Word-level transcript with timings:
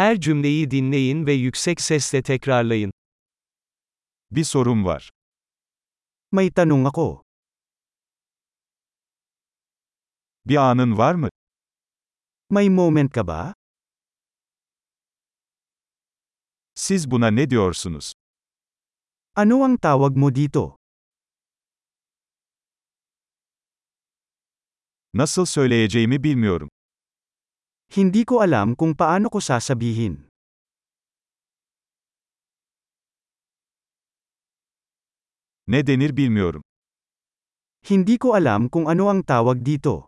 Her 0.00 0.20
cümleyi 0.20 0.70
dinleyin 0.70 1.26
ve 1.26 1.32
yüksek 1.32 1.80
sesle 1.80 2.22
tekrarlayın. 2.22 2.92
Bir 4.30 4.44
sorum 4.44 4.84
var. 4.84 5.10
May 6.32 6.50
tanong 6.50 6.86
ako. 6.86 7.22
Bir 10.46 10.56
anın 10.56 10.98
var 10.98 11.14
mı? 11.14 11.28
May 12.50 12.68
moment 12.68 13.12
ka 13.12 13.26
ba? 13.26 13.54
Siz 16.74 17.10
buna 17.10 17.30
ne 17.30 17.50
diyorsunuz? 17.50 18.12
Ano 19.34 19.64
ang 19.64 19.80
tawag 19.80 20.16
mo 20.16 20.34
dito? 20.34 20.76
Nasıl 25.14 25.46
söyleyeceğimi 25.46 26.24
bilmiyorum. 26.24 26.70
Hindi 27.90 28.22
ko 28.22 28.38
alam 28.38 28.78
kung 28.78 28.94
paano 28.94 29.26
ko 29.26 29.42
sasabihin. 29.42 30.30
Ne 35.66 35.86
denir 35.86 36.14
bilmiyorum. 36.16 36.62
Hindi 37.82 38.14
ko 38.14 38.38
alam 38.38 38.70
kung 38.70 38.86
ano 38.86 39.10
ang 39.10 39.26
tawag 39.26 39.58
dito. 39.66 40.06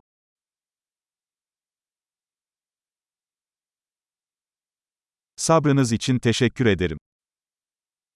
Sabrınız 5.37 5.93
için 5.93 6.19
teşekkür 6.19 6.67
ederim. 6.67 6.99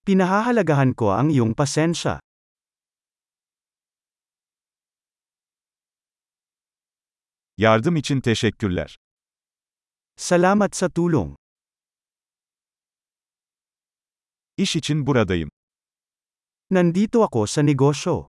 Pinahahalagahan 0.07 0.95
ko 0.95 1.11
ang 1.11 1.31
iyong 1.31 1.55
pasensya. 1.55 2.21
Yardım 7.59 7.97
için 7.97 8.21
teşekkürler. 8.21 8.97
Salamat 10.19 10.77
sa 10.77 10.89
tulong. 10.89 11.37
İş 14.57 14.77
için 14.77 15.07
buradayım. 15.07 15.51
Nandito 16.71 17.23
ako 17.23 17.47
sa 17.47 17.63
negosyo. 17.63 18.27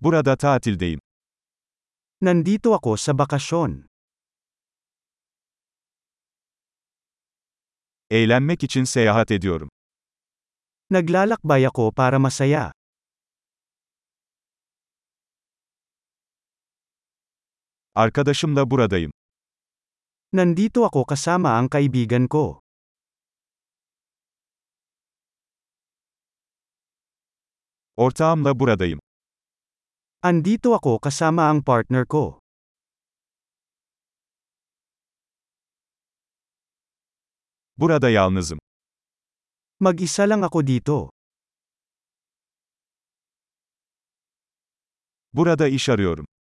Burada 0.00 0.36
tatildeyim. 0.36 1.00
Nandito 2.20 2.74
ako 2.74 2.96
sa 2.96 3.18
bakasyon. 3.18 3.86
Eğlenmek 8.10 8.64
için 8.64 8.84
seyahat 8.84 9.30
ediyorum. 9.30 9.68
Naglalakbay 10.90 11.66
ako 11.66 11.92
para 11.92 12.18
masaya. 12.18 12.75
Arkadaşımla 17.96 18.70
buradayım. 18.70 19.12
Nandito 20.32 20.84
ako 20.84 21.04
kasama 21.06 21.56
ang 21.56 21.70
kaibigan 21.70 22.28
ko. 22.28 22.60
Ortağımla 27.96 28.60
buradayım. 28.60 29.00
Andito 30.22 30.74
ako 30.74 31.00
kasama 31.00 31.48
ang 31.48 31.64
partner 31.64 32.06
ko. 32.06 32.40
Burada 37.76 38.10
yalnızım. 38.10 38.58
Mag-isa 39.80 40.28
lang 40.28 40.44
ako 40.44 40.66
dito. 40.66 41.10
Burada 45.32 45.68
iş 45.68 45.88
arıyorum. 45.88 46.35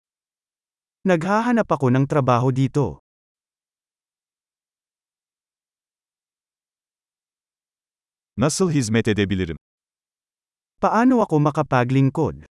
Naghahanap 1.04 1.68
ako 1.68 1.92
ng 1.92 2.08
trabaho 2.08 2.48
dito. 2.48 3.04
Nasıl 8.40 8.72
hizmet 8.72 9.08
edebilirim? 9.08 9.60
Paano 10.80 11.20
ako 11.20 11.40
makapaglingkod? 11.40 12.48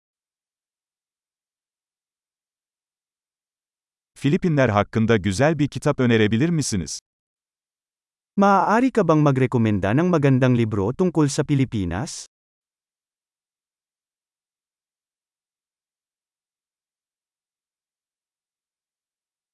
Filipinler 4.18 4.68
hakkında 4.68 5.16
güzel 5.16 5.58
bir 5.58 5.68
kitap 5.68 6.00
önerebilir 6.00 6.48
misiniz? 6.48 6.98
Maaari 8.36 8.90
ka 8.90 9.08
bang 9.08 9.22
magrekomenda 9.22 9.94
ng 9.94 10.10
magandang 10.10 10.58
libro 10.58 10.90
tungkol 10.90 11.30
sa 11.30 11.46
Pilipinas? 11.46 12.26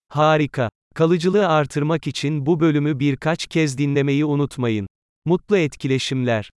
Harika. 0.09 0.71
Kalıcılığı 0.95 1.49
artırmak 1.49 2.07
için 2.07 2.47
bu 2.47 2.61
bölümü 2.61 3.01
birkaç 3.01 3.47
kez 3.47 3.79
dinlemeyi 3.79 4.25
unutmayın. 4.25 4.87
Mutlu 5.25 5.57
etkileşimler. 5.57 6.51